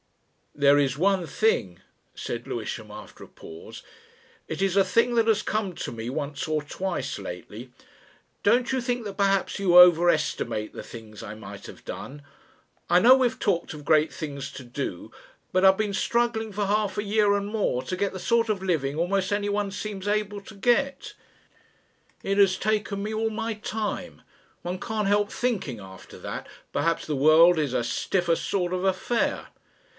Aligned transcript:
"There 0.55 0.79
is 0.79 0.97
one 0.97 1.27
thing," 1.27 1.79
said 2.13 2.45
Lewisham 2.45 2.89
after 2.91 3.23
a 3.23 3.27
pause, 3.27 3.83
"it 4.47 4.61
is 4.61 4.75
a 4.75 4.83
thing 4.83 5.13
that 5.15 5.27
has 5.27 5.43
come 5.43 5.73
to 5.75 5.91
me 5.91 6.09
once 6.09 6.47
or 6.47 6.61
twice 6.61 7.19
lately. 7.19 7.71
Don't 8.43 8.71
you 8.71 8.81
think 8.81 9.05
that 9.05 9.15
perhaps 9.15 9.59
you 9.59 9.77
over 9.77 10.09
estimate 10.09 10.73
the 10.73 10.83
things 10.83 11.23
I 11.23 11.35
might 11.35 11.67
have 11.67 11.85
done? 11.85 12.23
I 12.89 12.99
know 12.99 13.15
we've 13.15 13.39
talked 13.39 13.73
of 13.73 13.85
great 13.85 14.11
things 14.11 14.51
to 14.53 14.63
do. 14.63 15.11
But 15.53 15.63
I've 15.63 15.77
been 15.77 15.93
struggling 15.93 16.51
for 16.51 16.65
half 16.65 16.97
a 16.97 17.03
year 17.03 17.35
and 17.35 17.47
more 17.47 17.81
to 17.83 17.95
get 17.95 18.11
the 18.11 18.19
sort 18.19 18.49
of 18.49 18.61
living 18.63 18.97
almost 18.97 19.31
anyone 19.31 19.71
seems 19.71 20.07
able 20.07 20.41
to 20.41 20.55
get. 20.55 21.13
It 22.23 22.37
has 22.39 22.57
taken 22.57 23.01
me 23.03 23.13
all 23.13 23.29
my 23.29 23.53
time. 23.53 24.23
One 24.63 24.79
can't 24.79 25.07
help 25.07 25.31
thinking 25.31 25.79
after 25.79 26.17
that, 26.19 26.47
perhaps 26.73 27.05
the 27.05 27.15
world 27.15 27.57
is 27.57 27.71
a 27.73 27.83
stiffer 27.83 28.35
sort 28.35 28.73
of 28.73 28.83
affair 28.83 29.47